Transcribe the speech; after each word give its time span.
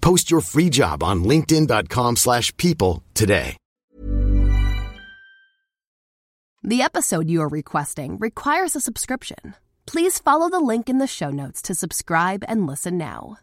Post 0.00 0.30
your 0.30 0.40
free 0.40 0.70
job 0.70 1.02
on 1.02 1.24
linkedin.com/people 1.24 2.16
slash 2.16 2.56
people 2.56 3.02
today. 3.14 3.56
The 6.62 6.82
episode 6.82 7.30
you 7.30 7.40
are 7.40 7.48
requesting 7.48 8.18
requires 8.18 8.76
a 8.76 8.80
subscription. 8.80 9.54
Please 9.86 10.18
follow 10.18 10.50
the 10.50 10.60
link 10.60 10.90
in 10.90 10.98
the 10.98 11.06
show 11.06 11.30
notes 11.30 11.62
to 11.62 11.74
subscribe 11.74 12.44
and 12.46 12.66
listen 12.66 12.98
now. 12.98 13.38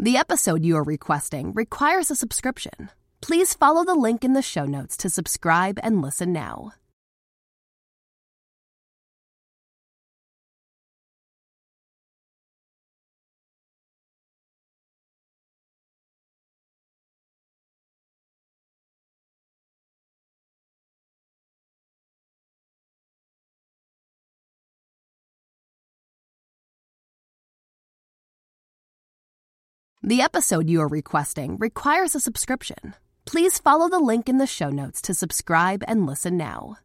The 0.00 0.16
episode 0.16 0.64
you 0.64 0.76
are 0.76 0.84
requesting 0.84 1.52
requires 1.54 2.08
a 2.08 2.14
subscription. 2.14 2.90
Please 3.20 3.52
follow 3.52 3.84
the 3.84 3.96
link 3.96 4.24
in 4.24 4.32
the 4.32 4.42
show 4.42 4.64
notes 4.64 4.96
to 4.98 5.10
subscribe 5.10 5.80
and 5.82 6.00
listen 6.00 6.32
now. 6.32 6.74
The 30.02 30.22
episode 30.22 30.70
you 30.70 30.80
are 30.80 30.88
requesting 30.88 31.56
requires 31.56 32.14
a 32.14 32.20
subscription. 32.20 32.94
Please 33.24 33.58
follow 33.58 33.88
the 33.88 33.98
link 33.98 34.28
in 34.28 34.38
the 34.38 34.46
show 34.46 34.70
notes 34.70 35.02
to 35.02 35.12
subscribe 35.12 35.82
and 35.88 36.06
listen 36.06 36.36
now. 36.36 36.76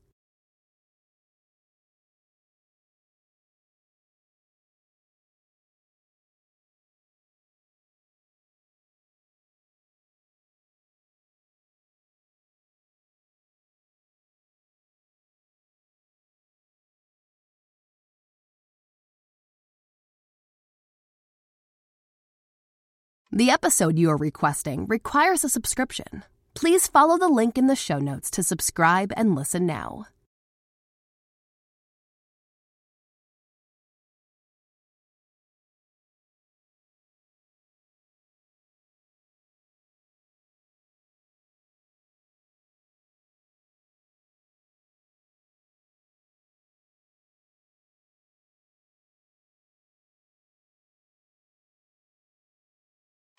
The 23.35 23.49
episode 23.49 23.97
you 23.97 24.11
are 24.11 24.27
requesting 24.29 24.85
requires 24.85 25.43
a 25.43 25.49
subscription. 25.49 26.23
Please 26.53 26.85
follow 26.85 27.17
the 27.17 27.29
link 27.29 27.57
in 27.57 27.65
the 27.65 27.75
show 27.75 27.97
notes 27.97 28.29
to 28.29 28.43
subscribe 28.43 29.11
and 29.17 29.33
listen 29.33 29.65
now. 29.65 30.05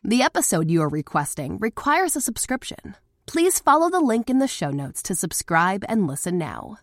The 0.06 0.20
episode 0.20 0.70
you 0.70 0.82
are 0.82 0.88
requesting 0.91 1.56
requires 1.56 2.15
a 2.15 2.20
subscription. 2.20 2.94
Please 3.25 3.59
follow 3.59 3.88
the 3.88 4.00
link 4.00 4.28
in 4.28 4.38
the 4.38 4.47
show 4.47 4.70
notes 4.70 5.03
to 5.04 5.15
subscribe 5.15 5.82
and 5.88 6.06
listen 6.06 6.37
now. 6.37 6.76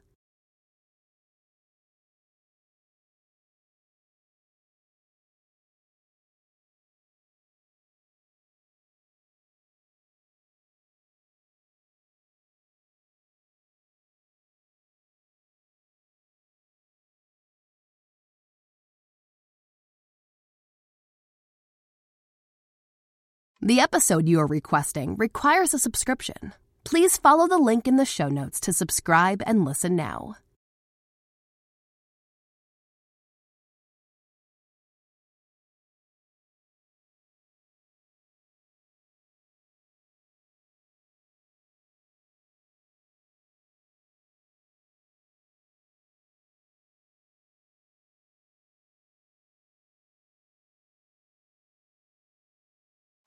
The 23.64 23.80
episode 23.80 24.28
you 24.28 24.40
are 24.40 24.48
requesting 24.48 25.16
requires 25.18 25.72
a 25.76 25.78
subscription. 25.78 26.54
Please 26.84 27.18
follow 27.18 27.48
the 27.48 27.60
link 27.60 27.88
in 27.88 27.96
the 27.96 28.06
show 28.06 28.28
notes 28.28 28.60
to 28.62 28.74
subscribe 28.74 29.44
and 29.46 29.64
listen 29.64 29.96
now. 29.96 30.38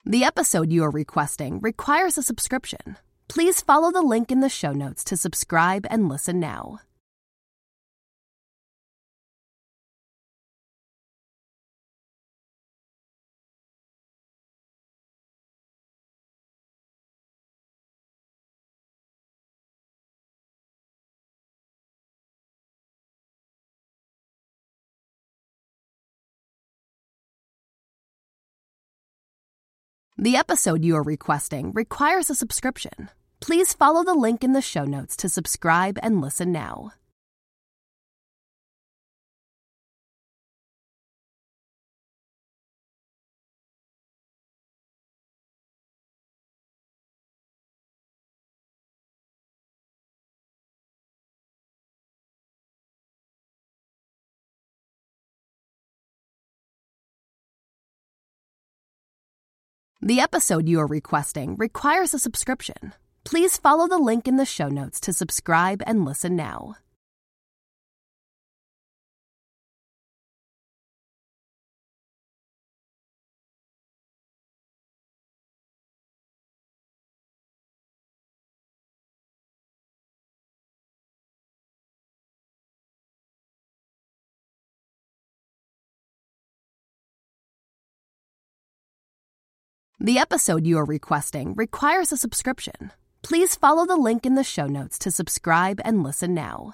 The 0.07 0.23
episode 0.23 0.71
you 0.71 0.83
are 0.83 0.91
requesting 0.91 1.59
requires 1.61 2.15
a 2.15 2.21
subscription. 2.21 2.97
Please 3.27 3.61
follow 3.61 3.91
the 3.91 4.03
link 4.03 4.31
in 4.31 4.39
the 4.39 4.49
show 4.49 4.71
notes 4.71 5.03
to 5.05 5.17
subscribe 5.17 5.87
and 5.89 6.07
listen 6.07 6.39
now. 6.39 6.81
The 30.17 30.37
episode 30.37 30.85
you 30.85 30.95
are 30.95 31.03
requesting 31.03 31.73
requires 31.73 32.29
a 32.29 32.35
subscription. 32.35 33.09
Please 33.41 33.73
follow 33.73 34.01
the 34.05 34.13
link 34.13 34.45
in 34.45 34.53
the 34.53 34.61
show 34.61 34.85
notes 34.85 35.17
to 35.17 35.27
subscribe 35.27 35.99
and 36.01 36.21
listen 36.21 36.53
now. 36.53 36.93
The 60.05 60.19
episode 60.19 60.69
you 60.69 60.79
are 60.81 60.85
requesting 60.85 61.55
requires 61.55 62.13
a 62.13 62.19
subscription. 62.19 62.93
Please 63.23 63.57
follow 63.57 63.87
the 63.87 63.97
link 63.97 64.27
in 64.27 64.37
the 64.37 64.45
show 64.45 64.69
notes 64.69 64.99
to 64.99 65.13
subscribe 65.13 65.81
and 65.87 66.05
listen 66.05 66.35
now. 66.35 66.75
The 89.99 90.19
episode 90.19 90.67
you 90.67 90.77
are 90.77 90.85
requesting 90.85 91.53
requires 91.53 92.11
a 92.11 92.17
subscription. 92.17 92.91
Please 93.21 93.55
follow 93.55 93.85
the 93.85 93.95
link 93.95 94.25
in 94.25 94.35
the 94.35 94.43
show 94.43 94.67
notes 94.67 94.99
to 94.99 95.09
subscribe 95.09 95.79
and 95.85 96.03
listen 96.03 96.33
now. 96.33 96.73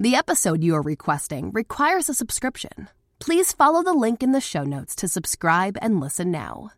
The 0.00 0.14
episode 0.14 0.62
you 0.62 0.76
are 0.76 0.92
requesting 0.94 1.50
requires 1.50 2.08
a 2.08 2.14
subscription. 2.14 2.88
Please 3.18 3.50
follow 3.50 3.82
the 3.82 3.92
link 3.92 4.22
in 4.22 4.30
the 4.30 4.40
show 4.40 4.62
notes 4.62 4.94
to 4.94 5.08
subscribe 5.08 5.76
and 5.82 5.98
listen 5.98 6.30
now. 6.30 6.70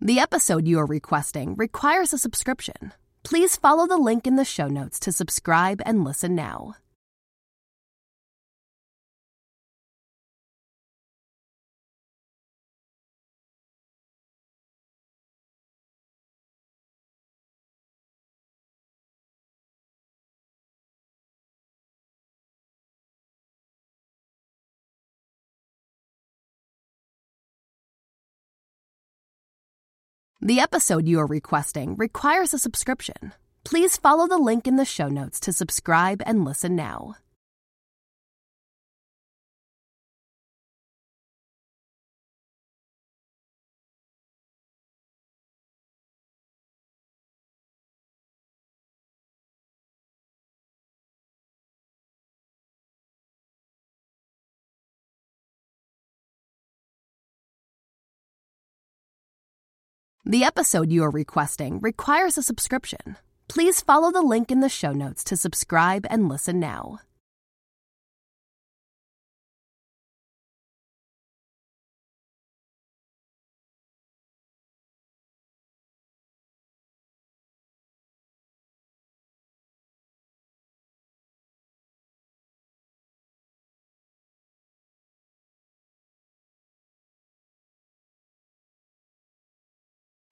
The 0.00 0.20
episode 0.20 0.68
you 0.68 0.78
are 0.78 0.86
requesting 0.86 1.56
requires 1.56 2.12
a 2.12 2.18
subscription. 2.18 2.92
Please 3.24 3.56
follow 3.56 3.88
the 3.88 3.96
link 3.96 4.28
in 4.28 4.36
the 4.36 4.44
show 4.44 4.68
notes 4.68 5.00
to 5.00 5.10
subscribe 5.10 5.82
and 5.84 6.04
listen 6.04 6.36
now. 6.36 6.76
The 30.40 30.60
episode 30.60 31.08
you 31.08 31.18
are 31.18 31.26
requesting 31.26 31.96
requires 31.96 32.54
a 32.54 32.58
subscription. 32.58 33.32
Please 33.64 33.96
follow 33.96 34.28
the 34.28 34.38
link 34.38 34.68
in 34.68 34.76
the 34.76 34.84
show 34.84 35.08
notes 35.08 35.40
to 35.40 35.52
subscribe 35.52 36.22
and 36.24 36.44
listen 36.44 36.76
now. 36.76 37.16
The 60.24 60.44
episode 60.44 60.90
you 60.90 61.04
are 61.04 61.10
requesting 61.10 61.78
requires 61.80 62.36
a 62.36 62.42
subscription. 62.42 63.16
Please 63.48 63.80
follow 63.80 64.10
the 64.10 64.20
link 64.20 64.50
in 64.50 64.60
the 64.60 64.68
show 64.68 64.92
notes 64.92 65.24
to 65.24 65.36
subscribe 65.36 66.06
and 66.10 66.28
listen 66.28 66.60
now. 66.60 66.98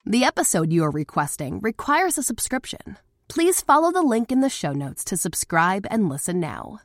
The 0.09 0.23
episode 0.23 0.73
you 0.73 0.85
are 0.85 0.91
requesting 0.93 1.59
requires 1.59 2.17
a 2.17 2.23
subscription. 2.23 2.97
Please 3.27 3.61
follow 3.61 3.91
the 3.91 4.03
link 4.03 4.31
in 4.31 4.41
the 4.41 4.49
show 4.49 4.73
notes 4.73 5.03
to 5.07 5.17
subscribe 5.17 5.85
and 5.91 6.09
listen 6.09 6.39
now. 6.39 6.79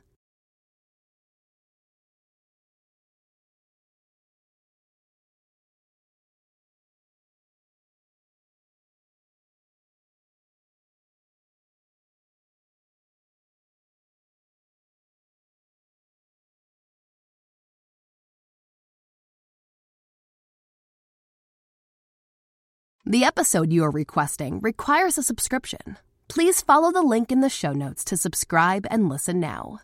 The 23.04 23.24
episode 23.24 23.72
you 23.72 23.82
are 23.82 23.90
requesting 23.90 24.60
requires 24.60 25.18
a 25.18 25.24
subscription. 25.24 25.98
Please 26.28 26.60
follow 26.60 26.92
the 26.92 27.02
link 27.02 27.32
in 27.32 27.40
the 27.40 27.48
show 27.48 27.72
notes 27.72 28.04
to 28.04 28.16
subscribe 28.16 28.86
and 28.92 29.08
listen 29.08 29.40
now. 29.40 29.80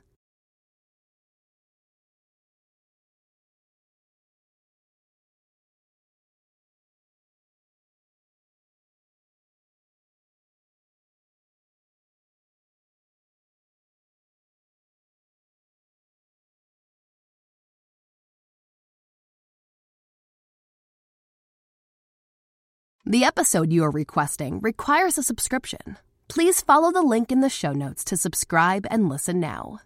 The 23.11 23.25
episode 23.25 23.73
you 23.73 23.85
are 23.85 23.91
requesting 23.91 24.61
requires 24.61 25.17
a 25.17 25.23
subscription. 25.23 25.97
Please 26.29 26.61
follow 26.61 26.93
the 26.93 27.01
link 27.01 27.33
in 27.33 27.41
the 27.41 27.49
show 27.49 27.73
notes 27.73 28.05
to 28.05 28.19
subscribe 28.19 28.87
and 28.91 29.09
listen 29.09 29.41
now. 29.41 29.79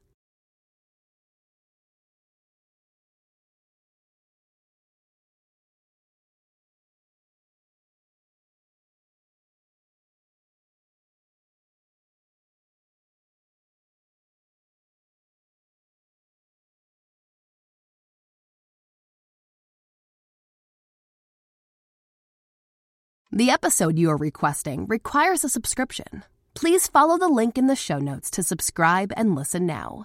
The 23.35 23.49
episode 23.49 23.99
you 23.99 24.11
are 24.11 24.17
requesting 24.19 24.85
requires 24.85 25.43
a 25.43 25.49
subscription. 25.49 26.23
Please 26.53 26.87
follow 26.87 27.17
the 27.17 27.31
link 27.31 27.57
in 27.57 27.67
the 27.67 27.75
show 27.75 27.99
notes 27.99 28.31
to 28.33 28.43
subscribe 28.43 29.11
and 29.17 29.35
listen 29.35 29.65
now. 29.65 30.05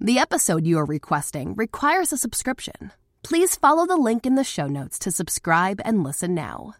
The 0.00 0.20
episode 0.20 0.64
you 0.64 0.78
are 0.78 0.84
requesting 0.84 1.56
requires 1.56 2.12
a 2.12 2.16
subscription. 2.16 2.92
Please 3.24 3.56
follow 3.56 3.84
the 3.84 3.96
link 3.96 4.26
in 4.26 4.36
the 4.36 4.44
show 4.44 4.68
notes 4.68 4.96
to 5.00 5.10
subscribe 5.10 5.80
and 5.84 6.04
listen 6.04 6.36
now. 6.36 6.74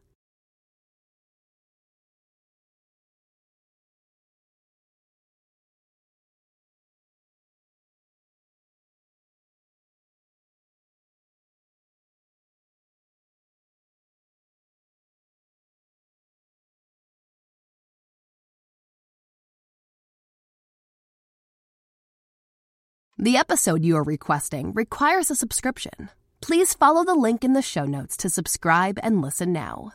The 23.21 23.37
episode 23.37 23.85
you 23.85 23.97
are 23.97 24.05
requesting 24.05 24.73
requires 24.75 25.29
a 25.29 25.35
subscription. 25.35 26.09
Please 26.41 26.73
follow 26.73 27.05
the 27.05 27.17
link 27.17 27.43
in 27.43 27.53
the 27.53 27.63
show 27.63 27.85
notes 27.85 28.17
to 28.19 28.31
subscribe 28.31 28.97
and 29.03 29.21
listen 29.21 29.53
now. 29.53 29.95